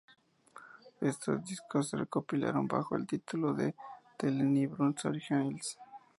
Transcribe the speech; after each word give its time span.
Estos 0.99 1.45
discos 1.45 1.89
se 1.89 1.95
recopilaron 1.97 2.67
bajo 2.67 2.95
el 2.95 3.05
título 3.05 3.53
de 3.53 3.75
"The 4.17 4.31
Lenny 4.31 4.65
Bruce 4.65 5.07
Originals. 5.07 5.77